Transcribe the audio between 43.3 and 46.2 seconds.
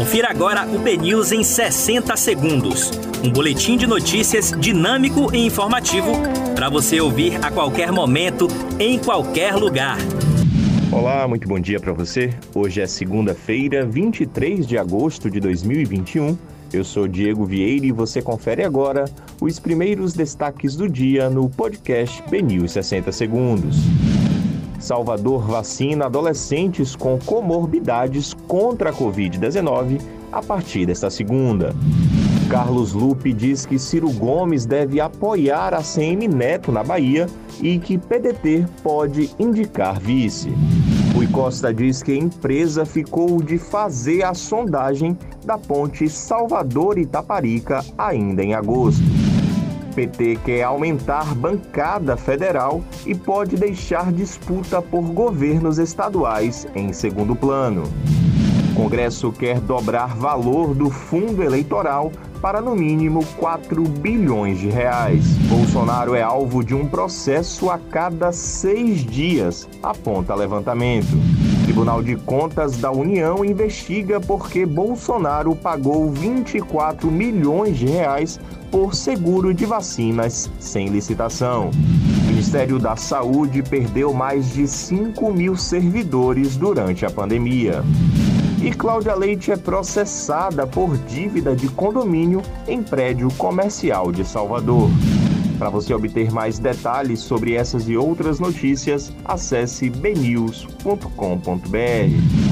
de fazer a sondagem da ponte